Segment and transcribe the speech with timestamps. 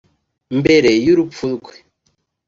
[0.59, 1.75] Mbere y’urupfu rwe